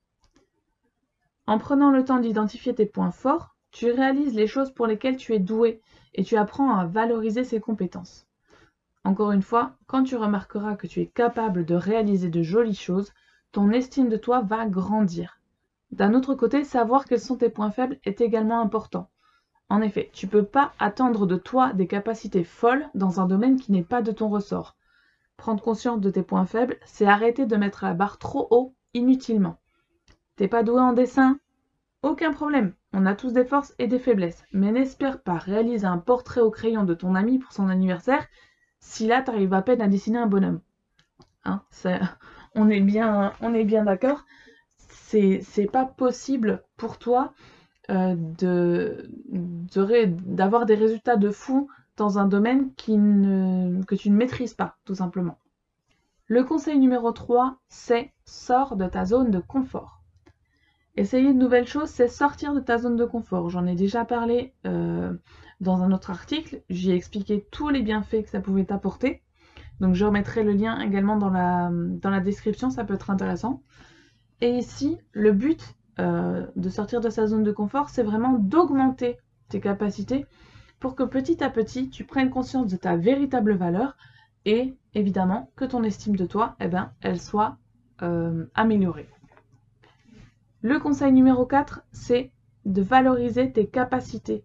En 1.46 1.58
prenant 1.58 1.90
le 1.90 2.04
temps 2.04 2.18
d'identifier 2.18 2.74
tes 2.74 2.86
points 2.86 3.12
forts, 3.12 3.56
tu 3.70 3.90
réalises 3.90 4.34
les 4.34 4.46
choses 4.46 4.72
pour 4.72 4.86
lesquelles 4.86 5.16
tu 5.16 5.32
es 5.32 5.38
doué 5.38 5.80
et 6.14 6.24
tu 6.24 6.36
apprends 6.36 6.76
à 6.76 6.86
valoriser 6.86 7.44
ses 7.44 7.60
compétences. 7.60 8.26
Encore 9.04 9.30
une 9.30 9.42
fois, 9.42 9.76
quand 9.86 10.02
tu 10.02 10.16
remarqueras 10.16 10.74
que 10.74 10.88
tu 10.88 11.00
es 11.00 11.06
capable 11.06 11.64
de 11.64 11.76
réaliser 11.76 12.28
de 12.28 12.42
jolies 12.42 12.74
choses, 12.74 13.12
ton 13.52 13.70
estime 13.70 14.08
de 14.08 14.16
toi 14.16 14.40
va 14.40 14.66
grandir. 14.66 15.35
D'un 15.96 16.12
autre 16.12 16.34
côté, 16.34 16.62
savoir 16.62 17.06
quels 17.06 17.20
sont 17.20 17.36
tes 17.36 17.48
points 17.48 17.70
faibles 17.70 17.98
est 18.04 18.20
également 18.20 18.60
important. 18.60 19.08
En 19.70 19.80
effet, 19.80 20.10
tu 20.12 20.26
ne 20.26 20.30
peux 20.30 20.44
pas 20.44 20.74
attendre 20.78 21.24
de 21.26 21.36
toi 21.36 21.72
des 21.72 21.86
capacités 21.86 22.44
folles 22.44 22.86
dans 22.94 23.18
un 23.18 23.26
domaine 23.26 23.58
qui 23.58 23.72
n'est 23.72 23.82
pas 23.82 24.02
de 24.02 24.12
ton 24.12 24.28
ressort. 24.28 24.76
Prendre 25.38 25.62
conscience 25.62 26.02
de 26.02 26.10
tes 26.10 26.22
points 26.22 26.44
faibles, 26.44 26.76
c'est 26.84 27.06
arrêter 27.06 27.46
de 27.46 27.56
mettre 27.56 27.86
la 27.86 27.94
barre 27.94 28.18
trop 28.18 28.46
haut 28.50 28.74
inutilement. 28.92 29.56
T'es 30.36 30.48
pas 30.48 30.62
doué 30.62 30.82
en 30.82 30.92
dessin? 30.92 31.38
Aucun 32.02 32.30
problème. 32.30 32.74
On 32.92 33.06
a 33.06 33.14
tous 33.14 33.32
des 33.32 33.46
forces 33.46 33.74
et 33.78 33.86
des 33.86 33.98
faiblesses, 33.98 34.44
mais 34.52 34.72
n'espère 34.72 35.22
pas 35.22 35.38
réaliser 35.38 35.86
un 35.86 35.96
portrait 35.96 36.42
au 36.42 36.50
crayon 36.50 36.84
de 36.84 36.92
ton 36.92 37.14
ami 37.14 37.38
pour 37.38 37.52
son 37.52 37.70
anniversaire 37.70 38.26
si 38.80 39.06
là 39.06 39.22
tu 39.22 39.30
arrives 39.30 39.54
à 39.54 39.62
peine 39.62 39.80
à 39.80 39.88
dessiner 39.88 40.18
un 40.18 40.26
bonhomme. 40.26 40.60
Hein, 41.44 41.62
on 42.54 42.68
est 42.68 42.80
bien, 42.80 43.32
on 43.40 43.54
est 43.54 43.64
bien 43.64 43.84
d'accord. 43.84 44.26
C'est 45.08 45.70
pas 45.70 45.84
possible 45.84 46.64
pour 46.76 46.98
toi 46.98 47.32
euh, 47.90 48.16
d'avoir 49.28 50.66
des 50.66 50.74
résultats 50.74 51.16
de 51.16 51.30
fou 51.30 51.68
dans 51.96 52.18
un 52.18 52.26
domaine 52.26 52.74
que 52.74 53.94
tu 53.94 54.10
ne 54.10 54.16
maîtrises 54.16 54.54
pas, 54.54 54.76
tout 54.84 54.96
simplement. 54.96 55.38
Le 56.26 56.42
conseil 56.42 56.78
numéro 56.78 57.12
3, 57.12 57.58
c'est 57.68 58.12
sors 58.24 58.74
de 58.76 58.86
ta 58.86 59.04
zone 59.04 59.30
de 59.30 59.38
confort. 59.38 60.02
Essayer 60.96 61.32
de 61.32 61.38
nouvelles 61.38 61.68
choses, 61.68 61.88
c'est 61.88 62.08
sortir 62.08 62.52
de 62.52 62.60
ta 62.60 62.78
zone 62.78 62.96
de 62.96 63.04
confort. 63.04 63.48
J'en 63.48 63.66
ai 63.66 63.76
déjà 63.76 64.04
parlé 64.04 64.54
euh, 64.66 65.12
dans 65.60 65.82
un 65.82 65.92
autre 65.92 66.10
article. 66.10 66.62
J'y 66.68 66.90
ai 66.90 66.94
expliqué 66.94 67.46
tous 67.52 67.68
les 67.68 67.82
bienfaits 67.82 68.24
que 68.24 68.30
ça 68.30 68.40
pouvait 68.40 68.64
t'apporter. 68.64 69.22
Donc 69.78 69.94
je 69.94 70.04
remettrai 70.04 70.42
le 70.42 70.52
lien 70.52 70.80
également 70.80 71.16
dans 71.16 71.30
la, 71.30 71.70
dans 71.72 72.10
la 72.10 72.20
description, 72.20 72.70
ça 72.70 72.82
peut 72.84 72.94
être 72.94 73.10
intéressant. 73.10 73.62
Et 74.40 74.50
ici, 74.50 74.98
le 75.12 75.32
but 75.32 75.74
euh, 75.98 76.46
de 76.56 76.68
sortir 76.68 77.00
de 77.00 77.08
sa 77.08 77.26
zone 77.26 77.42
de 77.42 77.52
confort, 77.52 77.88
c'est 77.88 78.02
vraiment 78.02 78.34
d'augmenter 78.34 79.18
tes 79.48 79.60
capacités 79.60 80.26
pour 80.80 80.94
que 80.94 81.02
petit 81.02 81.42
à 81.42 81.50
petit, 81.50 81.88
tu 81.88 82.04
prennes 82.04 82.30
conscience 82.30 82.66
de 82.66 82.76
ta 82.76 82.96
véritable 82.96 83.54
valeur 83.54 83.96
et 84.44 84.76
évidemment 84.94 85.50
que 85.56 85.64
ton 85.64 85.82
estime 85.82 86.16
de 86.16 86.26
toi, 86.26 86.54
eh 86.60 86.68
ben, 86.68 86.92
elle 87.00 87.20
soit 87.20 87.56
euh, 88.02 88.44
améliorée. 88.54 89.08
Le 90.60 90.78
conseil 90.78 91.12
numéro 91.12 91.46
4, 91.46 91.82
c'est 91.92 92.30
de 92.64 92.82
valoriser 92.82 93.52
tes 93.52 93.66
capacités. 93.66 94.44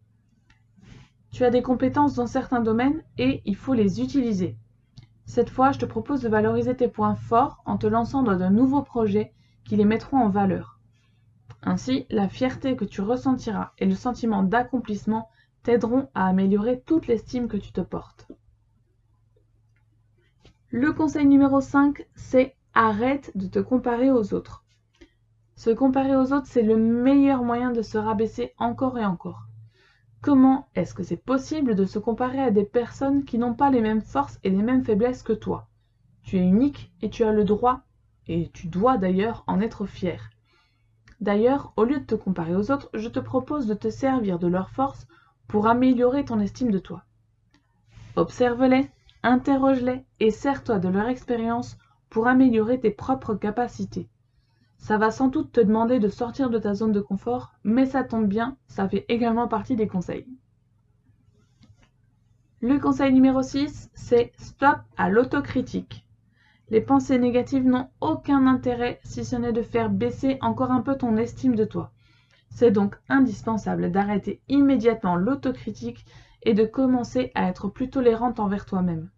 Tu 1.31 1.43
as 1.43 1.50
des 1.50 1.62
compétences 1.62 2.15
dans 2.15 2.27
certains 2.27 2.62
domaines 2.62 3.03
et 3.17 3.41
il 3.45 3.55
faut 3.55 3.74
les 3.74 4.01
utiliser. 4.01 4.57
Cette 5.25 5.50
fois, 5.50 5.71
je 5.71 5.79
te 5.79 5.86
propose 5.86 6.21
de 6.21 6.29
valoriser 6.29 6.75
tes 6.75 6.88
points 6.88 7.15
forts 7.15 7.62
en 7.65 7.77
te 7.77 7.88
lançant 7.88 8.24
dans 8.24 8.38
de 8.38 8.45
nouveaux 8.45 8.83
projets 8.83 9.33
qui 9.65 9.75
les 9.75 9.85
mettront 9.85 10.17
en 10.17 10.29
valeur. 10.29 10.79
Ainsi, 11.61 12.05
la 12.09 12.27
fierté 12.27 12.75
que 12.75 12.85
tu 12.85 13.01
ressentiras 13.01 13.71
et 13.77 13.85
le 13.85 13.95
sentiment 13.95 14.43
d'accomplissement 14.43 15.29
t'aideront 15.63 16.09
à 16.15 16.27
améliorer 16.27 16.81
toute 16.81 17.07
l'estime 17.07 17.47
que 17.47 17.57
tu 17.57 17.71
te 17.71 17.81
portes. 17.81 18.27
Le 20.69 20.91
conseil 20.93 21.25
numéro 21.25 21.61
5, 21.61 22.07
c'est 22.15 22.55
arrête 22.73 23.31
de 23.35 23.47
te 23.47 23.59
comparer 23.59 24.09
aux 24.09 24.33
autres. 24.33 24.63
Se 25.55 25.69
comparer 25.69 26.15
aux 26.15 26.33
autres, 26.33 26.47
c'est 26.47 26.63
le 26.63 26.77
meilleur 26.77 27.43
moyen 27.43 27.71
de 27.71 27.81
se 27.81 27.97
rabaisser 27.97 28.53
encore 28.57 28.97
et 28.97 29.05
encore. 29.05 29.47
Comment 30.21 30.67
est-ce 30.75 30.93
que 30.93 31.03
c'est 31.03 31.17
possible 31.17 31.75
de 31.75 31.85
se 31.85 31.99
comparer 31.99 32.39
à 32.39 32.51
des 32.51 32.63
personnes 32.63 33.25
qui 33.25 33.37
n'ont 33.37 33.53
pas 33.53 33.69
les 33.69 33.81
mêmes 33.81 34.01
forces 34.01 34.39
et 34.43 34.49
les 34.49 34.63
mêmes 34.63 34.83
faiblesses 34.83 35.23
que 35.23 35.33
toi? 35.33 35.67
Tu 36.23 36.37
es 36.37 36.47
unique 36.47 36.91
et 37.01 37.09
tu 37.09 37.23
as 37.23 37.33
le 37.33 37.43
droit, 37.43 37.81
et 38.31 38.50
tu 38.53 38.67
dois 38.67 38.97
d'ailleurs 38.97 39.43
en 39.45 39.59
être 39.59 39.85
fier. 39.85 40.29
D'ailleurs, 41.19 41.73
au 41.75 41.83
lieu 41.83 42.00
de 42.00 42.05
te 42.05 42.15
comparer 42.15 42.55
aux 42.55 42.71
autres, 42.71 42.89
je 42.93 43.09
te 43.09 43.19
propose 43.19 43.67
de 43.67 43.73
te 43.73 43.89
servir 43.89 44.39
de 44.39 44.47
leurs 44.47 44.69
forces 44.69 45.05
pour 45.47 45.67
améliorer 45.67 46.23
ton 46.23 46.39
estime 46.39 46.71
de 46.71 46.79
toi. 46.79 47.03
Observe-les, 48.15 48.89
interroge-les 49.21 50.05
et 50.21 50.31
sers-toi 50.31 50.79
de 50.79 50.88
leur 50.88 51.07
expérience 51.07 51.77
pour 52.09 52.27
améliorer 52.27 52.79
tes 52.79 52.91
propres 52.91 53.35
capacités. 53.35 54.09
Ça 54.77 54.97
va 54.97 55.11
sans 55.11 55.27
doute 55.27 55.51
te 55.51 55.61
demander 55.61 56.00
de 56.00 56.09
sortir 56.09 56.50
de 56.50 56.57
ta 56.57 56.73
zone 56.73 56.93
de 56.93 57.01
confort, 57.01 57.53
mais 57.63 57.85
ça 57.85 58.03
tombe 58.03 58.27
bien, 58.27 58.57
ça 58.67 58.88
fait 58.88 59.05
également 59.09 59.47
partie 59.47 59.75
des 59.75 59.88
conseils. 59.88 60.25
Le 62.61 62.79
conseil 62.79 63.11
numéro 63.11 63.41
6, 63.41 63.89
c'est 63.93 64.31
stop 64.38 64.79
à 64.95 65.09
l'autocritique. 65.09 66.05
Les 66.71 66.79
pensées 66.79 67.19
négatives 67.19 67.67
n'ont 67.67 67.89
aucun 67.99 68.47
intérêt 68.47 69.01
si 69.03 69.25
ce 69.25 69.35
n'est 69.35 69.51
de 69.51 69.61
faire 69.61 69.89
baisser 69.89 70.37
encore 70.39 70.71
un 70.71 70.79
peu 70.79 70.95
ton 70.95 71.17
estime 71.17 71.55
de 71.55 71.65
toi. 71.65 71.91
C'est 72.49 72.71
donc 72.71 72.95
indispensable 73.09 73.91
d'arrêter 73.91 74.41
immédiatement 74.47 75.17
l'autocritique 75.17 76.05
et 76.43 76.53
de 76.53 76.63
commencer 76.63 77.33
à 77.35 77.49
être 77.49 77.67
plus 77.67 77.89
tolérante 77.89 78.39
envers 78.39 78.65
toi-même. 78.65 79.09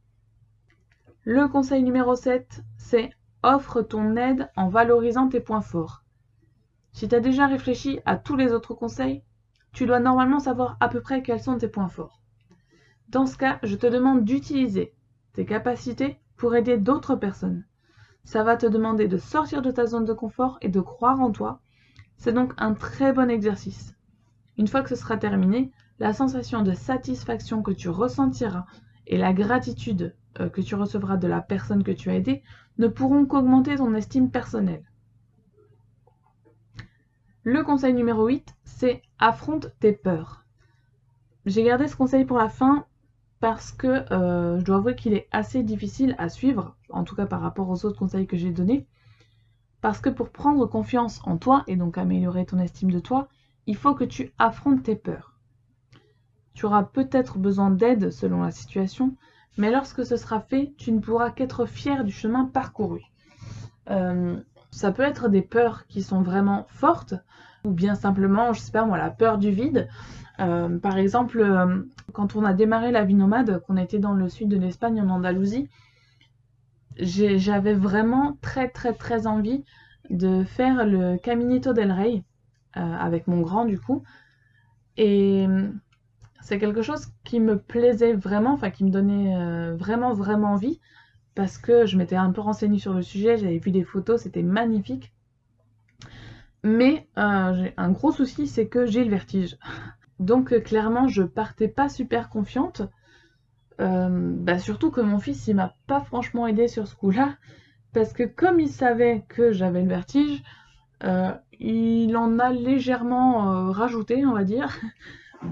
Le 1.25 1.48
conseil 1.48 1.83
numéro 1.83 2.15
7, 2.15 2.63
c'est 2.77 3.12
offre 3.43 3.83
ton 3.83 4.15
aide 4.15 4.50
en 4.55 4.67
valorisant 4.67 5.29
tes 5.29 5.39
points 5.39 5.62
forts. 5.62 6.03
Si 6.91 7.07
tu 7.07 7.13
as 7.13 7.19
déjà 7.19 7.45
réfléchi 7.45 8.00
à 8.05 8.17
tous 8.17 8.36
les 8.36 8.51
autres 8.51 8.74
conseils, 8.74 9.22
tu 9.74 9.86
dois 9.86 10.00
normalement 10.00 10.39
savoir 10.39 10.75
à 10.79 10.89
peu 10.89 11.01
près 11.01 11.22
quels 11.22 11.39
sont 11.39 11.60
tes 11.60 11.67
points 11.67 11.88
forts. 11.88 12.19
Dans 13.10 13.27
ce 13.27 13.38
cas, 13.38 13.60
je 13.62 13.75
te 13.75 13.86
demande 13.86 14.25
d'utiliser 14.25 14.95
tes 15.33 15.45
capacités 15.45 16.17
pour 16.43 16.57
aider 16.57 16.77
d'autres 16.77 17.15
personnes. 17.15 17.63
Ça 18.25 18.43
va 18.43 18.57
te 18.57 18.65
demander 18.65 19.07
de 19.07 19.15
sortir 19.15 19.62
de 19.62 19.71
ta 19.71 19.85
zone 19.85 20.03
de 20.03 20.12
confort 20.12 20.57
et 20.59 20.67
de 20.67 20.81
croire 20.81 21.21
en 21.21 21.31
toi. 21.31 21.62
C'est 22.17 22.33
donc 22.33 22.51
un 22.57 22.73
très 22.73 23.13
bon 23.13 23.29
exercice. 23.29 23.95
Une 24.57 24.67
fois 24.67 24.81
que 24.81 24.89
ce 24.89 24.97
sera 24.97 25.15
terminé, 25.15 25.71
la 26.00 26.12
sensation 26.12 26.62
de 26.62 26.73
satisfaction 26.73 27.62
que 27.62 27.71
tu 27.71 27.88
ressentiras 27.88 28.65
et 29.07 29.17
la 29.17 29.31
gratitude 29.31 30.17
euh, 30.41 30.50
que 30.50 30.59
tu 30.59 30.75
recevras 30.75 31.15
de 31.15 31.29
la 31.29 31.39
personne 31.39 31.81
que 31.81 31.91
tu 31.91 32.09
as 32.09 32.15
aidée 32.15 32.43
ne 32.77 32.89
pourront 32.89 33.25
qu'augmenter 33.25 33.77
ton 33.77 33.93
estime 33.93 34.29
personnelle. 34.29 34.83
Le 37.43 37.63
conseil 37.63 37.93
numéro 37.93 38.27
8, 38.27 38.53
c'est 38.65 39.01
affronte 39.17 39.71
tes 39.79 39.93
peurs. 39.93 40.45
J'ai 41.45 41.63
gardé 41.63 41.88
ce 41.88 41.95
conseil 41.95 42.25
pour 42.25 42.38
la 42.38 42.50
fin 42.50 42.85
parce 43.43 43.73
que 43.73 44.09
euh, 44.13 44.57
je 44.57 44.63
dois 44.63 44.77
avouer 44.77 44.95
qu'il 44.95 45.13
est 45.13 45.27
assez 45.33 45.63
difficile 45.63 46.15
à 46.17 46.29
suivre, 46.29 46.77
en 46.88 47.03
tout 47.03 47.13
cas 47.13 47.25
par 47.25 47.41
rapport 47.41 47.69
aux 47.69 47.83
autres 47.83 48.00
conseils 48.00 48.25
que 48.25 48.38
j'ai 48.38 48.51
donnés. 48.51 48.88
Parce 49.81 50.00
que 50.00 50.09
pour 50.09 50.29
prendre 50.29 50.65
confiance 50.65 51.19
en 51.25 51.35
toi 51.35 51.65
et 51.67 51.75
donc 51.75 51.97
améliorer 51.97 52.45
ton 52.45 52.57
estime 52.57 52.89
de 52.89 53.01
toi, 53.01 53.27
il 53.67 53.75
faut 53.75 53.95
que 53.95 54.05
tu 54.05 54.31
affrontes 54.39 54.83
tes 54.83 54.95
peurs. 54.95 55.38
Tu 56.53 56.65
auras 56.65 56.83
peut-être 56.83 57.38
besoin 57.38 57.69
d'aide 57.69 58.12
selon 58.12 58.43
la 58.43 58.51
situation, 58.51 59.13
mais 59.57 59.71
lorsque 59.71 60.05
ce 60.05 60.15
sera 60.15 60.39
fait, 60.39 60.73
tu 60.77 60.93
ne 60.93 61.01
pourras 61.01 61.29
qu'être 61.29 61.65
fier 61.65 62.05
du 62.05 62.13
chemin 62.13 62.45
parcouru. 62.45 63.01
Euh, 63.89 64.39
ça 64.71 64.93
peut 64.93 65.03
être 65.03 65.27
des 65.27 65.41
peurs 65.41 65.85
qui 65.88 66.01
sont 66.01 66.21
vraiment 66.21 66.65
fortes, 66.69 67.15
ou 67.65 67.72
bien 67.72 67.96
simplement, 67.96 68.53
je 68.53 68.60
sais 68.60 68.72
pas 68.72 68.86
moi, 68.86 68.98
la 68.98 69.10
peur 69.10 69.38
du 69.38 69.51
vide. 69.51 69.88
Euh, 70.39 70.79
par 70.79 70.98
exemple, 70.98 71.39
euh, 71.39 71.84
quand 72.12 72.36
on 72.36 72.43
a 72.43 72.53
démarré 72.53 72.91
la 72.91 73.03
vie 73.03 73.13
nomade, 73.13 73.62
qu'on 73.65 73.77
était 73.77 74.00
dans 74.00 74.13
le 74.13 74.29
sud 74.29 74.50
de 74.50 74.58
l'Espagne, 74.58 75.01
en 75.01 75.10
Andalousie, 75.10 75.70
j'avais 76.98 77.74
vraiment 77.74 78.38
très 78.41 78.70
très 78.70 78.93
très 78.93 79.25
envie 79.25 79.63
de 80.12 80.43
faire 80.43 80.86
le 80.86 81.17
Caminito 81.17 81.74
del 81.74 81.91
Rey 81.91 82.24
euh, 82.77 82.96
avec 82.98 83.27
mon 83.27 83.41
grand 83.41 83.65
du 83.65 83.79
coup. 83.79 84.03
Et 84.98 85.48
c'est 86.41 86.60
quelque 86.60 86.84
chose 86.84 87.08
qui 87.24 87.39
me 87.39 87.58
plaisait 87.58 88.13
vraiment, 88.13 88.53
enfin 88.53 88.70
qui 88.70 88.84
me 88.84 88.91
donnait 88.91 89.74
vraiment 89.75 90.13
vraiment 90.13 90.51
envie 90.51 90.79
parce 91.34 91.58
que 91.58 91.88
je 91.88 91.98
m'étais 91.98 92.15
un 92.15 92.32
peu 92.32 92.41
renseignée 92.41 92.77
sur 92.77 92.93
le 92.93 93.01
sujet, 93.01 93.38
j'avais 93.38 93.58
vu 93.58 93.72
des 93.72 93.84
photos, 93.84 94.22
c'était 94.22 94.43
magnifique. 94.43 95.12
Mais 96.63 97.08
j'ai 97.15 97.74
un 97.75 97.91
gros 97.91 98.12
souci, 98.12 98.48
c'est 98.48 98.67
que 98.67 98.86
j'ai 98.86 99.03
le 99.03 99.10
vertige. 99.10 99.58
Donc 100.20 100.53
euh, 100.53 100.60
clairement, 100.60 101.08
je 101.08 101.24
partais 101.24 101.67
pas 101.67 101.89
super 101.89 102.29
confiante. 102.29 102.84
Euh, 103.82 104.08
bah, 104.10 104.60
surtout 104.60 104.91
que 104.91 105.01
mon 105.01 105.20
fils, 105.20 105.48
il 105.48 105.55
m'a 105.55 105.75
pas 105.88 106.00
franchement 106.00 106.48
aidé 106.48 106.67
sur 106.67 106.88
ce 106.88 106.96
coup-là. 106.96 107.36
Parce 107.93 108.13
que 108.13 108.24
comme 108.24 108.60
il 108.60 108.70
savait 108.70 109.25
que 109.27 109.51
j'avais 109.51 109.82
le 109.82 109.89
vertige, 109.89 110.41
euh, 111.03 111.34
il 111.60 112.15
en 112.15 112.39
a 112.39 112.51
légèrement 112.51 113.72
rajouté, 113.72 114.25
on 114.25 114.34
va 114.34 114.43
dire. 114.43 114.70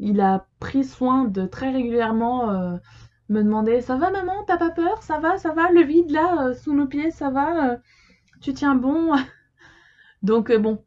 il 0.00 0.20
a 0.20 0.46
pris 0.58 0.82
soin 0.82 1.24
de 1.24 1.46
très 1.46 1.70
régulièrement 1.70 2.78
me 3.28 3.42
demander 3.42 3.80
Ça 3.80 3.96
va 3.96 4.10
maman, 4.10 4.42
t'as 4.46 4.58
pas 4.58 4.70
peur? 4.70 5.02
Ça 5.02 5.20
va, 5.20 5.38
ça 5.38 5.52
va, 5.52 5.70
le 5.70 5.82
vide 5.82 6.10
là, 6.10 6.52
sous 6.54 6.74
nos 6.74 6.86
pieds, 6.86 7.12
ça 7.12 7.30
va? 7.30 7.76
Tu 8.40 8.52
tiens 8.52 8.74
bon 8.74 9.14
Donc 10.22 10.52
bon, 10.52 10.82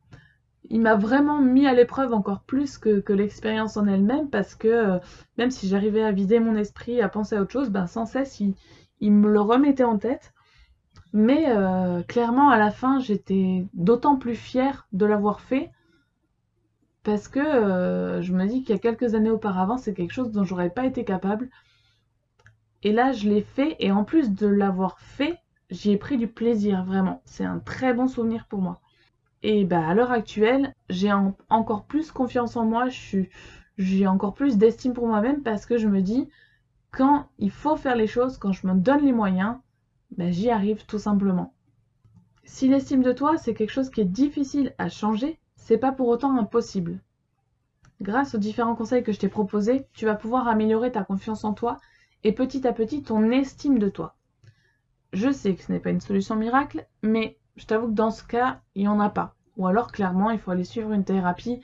il 0.69 0.81
m'a 0.81 0.95
vraiment 0.95 1.41
mis 1.41 1.67
à 1.67 1.73
l'épreuve 1.73 2.13
encore 2.13 2.41
plus 2.41 2.77
que, 2.77 3.13
l'expérience 3.13 3.77
en 3.77 3.87
elle-même 3.87 4.29
parce 4.29 4.55
que 4.55 4.67
euh, 4.67 4.99
même 5.37 5.51
si 5.51 5.67
j'arrivais 5.67 6.03
à 6.03 6.11
vider 6.11 6.39
mon 6.39 6.55
esprit, 6.55 7.01
à 7.01 7.09
penser 7.09 7.35
à 7.35 7.41
autre 7.41 7.51
chose, 7.51 7.69
ben 7.69 7.87
sans 7.87 8.05
cesse 8.05 8.39
il, 8.39 8.55
me 9.11 9.29
le 9.31 9.41
remettait 9.41 9.83
en 9.83 9.97
tête. 9.97 10.33
Mais 11.13 11.45
euh, 11.49 12.01
clairement 12.03 12.49
à 12.49 12.57
la 12.57 12.71
fin 12.71 12.99
j'étais 12.99 13.67
d'autant 13.73 14.17
plus 14.17 14.35
fière 14.35 14.87
de 14.91 15.05
l'avoir 15.05 15.39
fait 15.39 15.71
parce 17.03 17.27
que 17.27 17.39
euh, 17.39 18.21
je 18.21 18.33
me 18.33 18.45
dis 18.47 18.63
qu'il 18.63 18.75
y 18.75 18.77
a 18.77 18.81
quelques 18.81 19.13
années 19.13 19.29
auparavant 19.29 19.77
c'est 19.77 19.93
quelque 19.93 20.13
chose 20.13 20.31
dont 20.31 20.43
j'aurais 20.43 20.71
pas 20.71 20.85
été 20.85 21.03
capable. 21.03 21.49
Et 22.83 22.91
là 22.91 23.11
je 23.11 23.29
l'ai 23.29 23.41
fait 23.41 23.75
et 23.79 23.91
en 23.91 24.03
plus 24.03 24.31
de 24.31 24.47
l'avoir 24.47 24.99
fait, 24.99 25.37
j'y 25.69 25.91
ai 25.91 25.97
pris 25.97 26.17
du 26.17 26.27
plaisir 26.27 26.83
vraiment. 26.83 27.21
C'est 27.25 27.45
un 27.45 27.59
très 27.59 27.93
bon 27.93 28.07
souvenir 28.07 28.47
pour 28.49 28.61
moi. 28.61 28.81
Et 29.47 29.63
bah, 29.63 29.87
à 29.87 29.93
l'heure 29.93 30.11
actuelle, 30.11 30.73
j'ai 30.89 31.11
encore 31.49 31.85
plus 31.85 32.11
confiance 32.11 32.55
en 32.55 32.65
moi, 32.65 32.87
j'ai 33.77 34.07
encore 34.07 34.33
plus 34.33 34.57
d'estime 34.57 34.93
pour 34.93 35.05
moi-même 35.05 35.43
parce 35.43 35.67
que 35.67 35.77
je 35.77 35.87
me 35.87 36.01
dis, 36.01 36.27
quand 36.89 37.27
il 37.37 37.51
faut 37.51 37.75
faire 37.75 37.95
les 37.95 38.07
choses, 38.07 38.39
quand 38.39 38.53
je 38.53 38.65
me 38.65 38.73
donne 38.73 39.05
les 39.05 39.11
moyens, 39.11 39.57
bah, 40.17 40.31
j'y 40.31 40.49
arrive 40.49 40.87
tout 40.87 40.97
simplement. 40.97 41.53
Si 42.43 42.67
l'estime 42.67 43.03
de 43.03 43.11
toi, 43.11 43.37
c'est 43.37 43.53
quelque 43.53 43.69
chose 43.69 43.91
qui 43.91 44.01
est 44.01 44.05
difficile 44.05 44.73
à 44.79 44.89
changer, 44.89 45.37
c'est 45.57 45.77
pas 45.77 45.91
pour 45.91 46.07
autant 46.07 46.35
impossible. 46.35 46.99
Grâce 48.01 48.33
aux 48.33 48.39
différents 48.39 48.75
conseils 48.75 49.03
que 49.03 49.11
je 49.11 49.19
t'ai 49.19 49.29
proposés, 49.29 49.85
tu 49.93 50.05
vas 50.05 50.15
pouvoir 50.15 50.47
améliorer 50.47 50.91
ta 50.91 51.03
confiance 51.03 51.43
en 51.43 51.53
toi 51.53 51.77
et 52.23 52.31
petit 52.31 52.65
à 52.65 52.73
petit 52.73 53.03
ton 53.03 53.29
estime 53.29 53.77
de 53.77 53.89
toi. 53.89 54.15
Je 55.13 55.31
sais 55.31 55.53
que 55.53 55.61
ce 55.61 55.71
n'est 55.71 55.79
pas 55.79 55.91
une 55.91 56.01
solution 56.01 56.35
miracle, 56.35 56.87
mais 57.03 57.37
je 57.57 57.67
t'avoue 57.67 57.89
que 57.89 57.93
dans 57.93 58.09
ce 58.09 58.23
cas, 58.23 58.61
il 58.73 58.81
n'y 58.81 58.87
en 58.87 58.99
a 58.99 59.11
pas. 59.11 59.34
Ou 59.57 59.67
alors 59.67 59.91
clairement, 59.91 60.31
il 60.31 60.39
faut 60.39 60.51
aller 60.51 60.63
suivre 60.63 60.91
une 60.91 61.03
thérapie. 61.03 61.61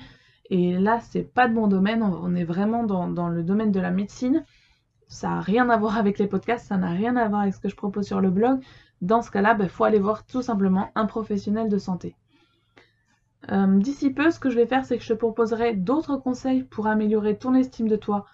Et 0.50 0.78
là, 0.78 1.00
c'est 1.00 1.24
pas 1.24 1.48
de 1.48 1.54
mon 1.54 1.68
domaine, 1.68 2.04
on 2.04 2.36
est 2.36 2.44
vraiment 2.44 2.84
dans, 2.84 3.30
le 3.30 3.44
domaine 3.44 3.72
de 3.72 3.80
la 3.80 3.92
médecine. 3.92 4.44
Ça 5.08 5.30
n'a 5.30 5.42
rien 5.42 5.70
à 5.70 5.78
voir 5.78 5.98
avec 5.98 6.20
les 6.20 6.28
podcasts, 6.28 6.68
ça 6.68 6.78
n'a 6.78 6.92
rien 6.92 7.16
à 7.16 7.28
voir 7.28 7.42
avec 7.42 7.54
ce 7.54 7.60
que 7.60 7.70
je 7.70 7.76
propose 7.76 8.06
sur 8.06 8.22
le 8.22 8.30
blog. 8.30 8.62
Dans 9.02 9.22
ce 9.22 9.32
cas-là, 9.32 9.54
il 9.54 9.60
ben, 9.60 9.70
faut 9.70 9.84
aller 9.84 10.00
voir 10.00 10.26
tout 10.26 10.42
simplement 10.42 10.92
un 10.96 11.06
professionnel 11.06 11.70
de 11.70 11.78
santé. 11.78 12.16
Euh, 13.52 13.80
d'ici 13.80 14.12
peu, 14.12 14.30
ce 14.30 14.40
que 14.40 14.50
je 14.50 14.56
vais 14.56 14.68
faire, 14.68 14.86
c'est 14.86 14.98
que 14.98 15.04
je 15.04 15.14
te 15.14 15.18
proposerai 15.18 15.74
d'autres 15.74 16.18
conseils 16.18 16.64
pour 16.64 16.88
améliorer 16.88 17.38
ton 17.38 17.56
estime 17.56 17.88
de 17.88 17.96
toi 17.96 18.26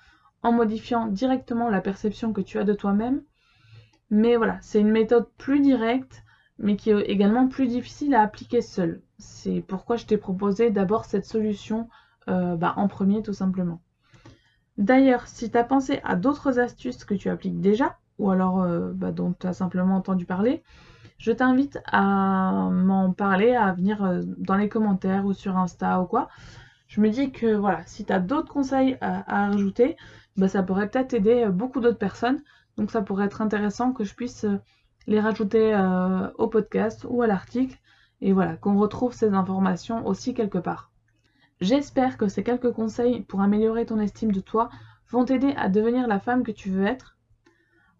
en 0.44 0.52
modifiant 0.52 1.08
directement 1.08 1.70
la 1.70 1.82
perception 1.82 2.34
que 2.34 2.42
tu 2.42 2.58
as 2.60 2.64
de 2.64 2.74
toi-même. 2.74 3.22
Mais 4.10 4.38
voilà, 4.38 4.58
c'est 4.62 4.80
une 4.80 4.92
méthode 4.92 5.28
plus 5.38 5.60
directe, 5.60 6.24
mais 6.58 6.76
qui 6.76 6.90
est 6.90 7.02
également 7.02 7.48
plus 7.48 7.68
difficile 7.68 8.16
à 8.16 8.22
appliquer 8.22 8.62
seule. 8.62 9.02
C'est 9.20 9.64
pourquoi 9.68 9.96
je 9.96 10.06
t'ai 10.06 10.18
proposé 10.18 10.70
d'abord 10.70 11.06
cette 11.06 11.26
solution 11.26 11.90
euh, 12.30 12.56
bah, 12.56 12.74
en 12.78 12.88
premier, 12.88 13.22
tout 13.22 13.34
simplement. 13.34 13.82
D'ailleurs, 14.78 15.28
si 15.28 15.50
tu 15.50 15.58
as 15.58 15.64
pensé 15.64 16.00
à 16.04 16.16
d'autres 16.16 16.60
astuces 16.60 17.04
que 17.04 17.14
tu 17.14 17.30
appliques 17.30 17.62
déjà, 17.62 17.98
ou 18.20 18.30
alors 18.30 18.62
euh, 18.62 18.92
bah, 18.94 19.12
dont 19.12 19.34
tu 19.34 19.48
as 19.48 19.54
simplement 19.54 19.96
entendu 19.96 20.26
parler, 20.26 20.64
je 21.18 21.32
t'invite 21.32 21.80
à 21.86 22.70
m'en 22.72 23.12
parler, 23.12 23.56
à 23.56 23.72
venir 23.74 24.04
euh, 24.04 24.22
dans 24.38 24.56
les 24.56 24.70
commentaires 24.70 25.26
ou 25.26 25.34
sur 25.34 25.58
Insta 25.58 26.02
ou 26.02 26.06
quoi. 26.06 26.30
Je 26.88 27.02
me 27.02 27.10
dis 27.10 27.32
que 27.32 27.56
voilà, 27.56 27.82
si 27.86 28.06
tu 28.06 28.14
as 28.14 28.20
d'autres 28.20 28.54
conseils 28.54 28.98
à, 29.02 29.48
rajouter, 29.50 29.98
bah, 30.36 30.48
ça 30.48 30.62
pourrait 30.62 30.90
peut-être 30.90 31.14
aider 31.14 31.48
beaucoup 31.50 31.80
d'autres 31.80 31.98
personnes. 31.98 32.42
Donc 32.78 32.92
ça 32.92 33.02
pourrait 33.02 33.26
être 33.26 33.42
intéressant 33.42 33.94
que 33.94 34.04
je 34.04 34.14
puisse 34.14 34.46
les 35.08 35.20
rajouter 35.20 35.76
au 36.38 36.48
podcast 36.48 37.06
ou 37.10 37.24
à 37.24 37.28
l'article. 37.28 37.78
Et 38.22 38.34
voilà, 38.34 38.56
qu'on 38.56 38.78
retrouve 38.78 39.14
ces 39.14 39.34
informations 39.34 40.06
aussi 40.08 40.34
quelque 40.34 40.58
part. 40.58 40.92
J'espère 41.62 42.18
que 42.18 42.28
ces 42.28 42.44
quelques 42.44 42.72
conseils 42.72 43.22
pour 43.22 43.42
améliorer 43.42 43.86
ton 43.86 44.00
estime 44.00 44.32
de 44.32 44.40
toi 44.40 44.70
vont 45.10 45.26
t'aider 45.26 45.54
à 45.58 45.70
devenir 45.70 46.08
la 46.08 46.20
femme 46.20 46.44
que 46.44 46.52
tu 46.52 46.70
veux 46.70 46.86
être. 46.86 47.18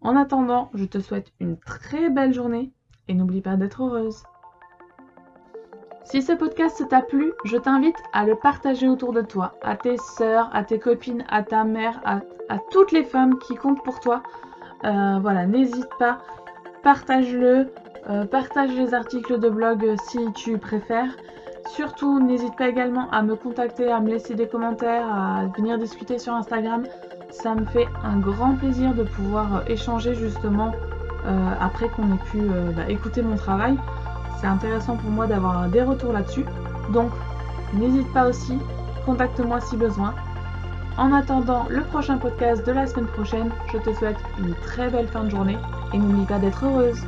En 0.00 0.14
attendant, 0.16 0.70
je 0.74 0.84
te 0.84 1.00
souhaite 1.00 1.32
une 1.40 1.58
très 1.58 2.08
belle 2.10 2.32
journée 2.32 2.72
et 3.08 3.14
n'oublie 3.14 3.40
pas 3.40 3.56
d'être 3.56 3.82
heureuse. 3.82 4.22
Si 6.04 6.22
ce 6.22 6.32
podcast 6.32 6.82
t'a 6.88 7.02
plu, 7.02 7.32
je 7.44 7.56
t'invite 7.56 7.98
à 8.12 8.24
le 8.24 8.34
partager 8.34 8.88
autour 8.88 9.12
de 9.12 9.20
toi, 9.20 9.54
à 9.62 9.76
tes 9.76 9.98
sœurs, 9.98 10.48
à 10.54 10.64
tes 10.64 10.78
copines, 10.78 11.24
à 11.28 11.42
ta 11.42 11.64
mère, 11.64 12.00
à, 12.04 12.20
toutes 12.70 12.92
les 12.92 13.04
femmes 13.04 13.38
qui 13.38 13.56
comptent 13.56 13.82
pour 13.84 14.00
toi. 14.00 14.22
Euh, 14.84 15.18
voilà, 15.20 15.46
n'hésite 15.46 15.90
pas, 15.98 16.18
partage-le, 16.82 17.72
euh, 18.08 18.24
partage 18.24 18.70
les 18.70 18.94
articles 18.94 19.38
de 19.38 19.48
blog 19.48 19.84
euh, 19.84 19.96
si 20.08 20.18
tu 20.34 20.58
préfères. 20.58 21.10
Surtout, 21.74 22.20
n'hésite 22.20 22.56
pas 22.56 22.68
également 22.68 23.10
à 23.10 23.22
me 23.22 23.36
contacter, 23.36 23.90
à 23.90 24.00
me 24.00 24.08
laisser 24.08 24.34
des 24.34 24.48
commentaires, 24.48 25.06
à 25.06 25.46
venir 25.56 25.78
discuter 25.78 26.18
sur 26.18 26.34
Instagram. 26.34 26.84
Ça 27.30 27.54
me 27.54 27.64
fait 27.66 27.86
un 28.02 28.18
grand 28.18 28.54
plaisir 28.54 28.94
de 28.94 29.02
pouvoir 29.02 29.68
échanger 29.68 30.14
justement 30.14 30.72
euh, 31.26 31.50
après 31.60 31.88
qu'on 31.88 32.14
ait 32.14 32.24
pu 32.30 32.38
euh, 32.38 32.72
bah, 32.72 32.88
écouter 32.88 33.22
mon 33.22 33.36
travail. 33.36 33.76
C'est 34.40 34.46
intéressant 34.46 34.96
pour 34.96 35.10
moi 35.10 35.26
d'avoir 35.26 35.68
des 35.68 35.82
retours 35.82 36.12
là-dessus. 36.12 36.44
Donc 36.92 37.10
n'hésite 37.74 38.10
pas 38.14 38.28
aussi, 38.28 38.58
contacte-moi 39.04 39.60
si 39.60 39.76
besoin. 39.76 40.14
En 40.96 41.12
attendant 41.12 41.66
le 41.68 41.82
prochain 41.82 42.16
podcast 42.16 42.66
de 42.66 42.72
la 42.72 42.86
semaine 42.86 43.06
prochaine, 43.06 43.50
je 43.72 43.78
te 43.78 43.92
souhaite 43.94 44.18
une 44.38 44.54
très 44.54 44.88
belle 44.88 45.06
fin 45.06 45.24
de 45.24 45.30
journée 45.30 45.58
et 45.92 45.98
n'oublie 45.98 46.24
pas 46.24 46.38
d'être 46.38 46.64
heureuse. 46.64 47.02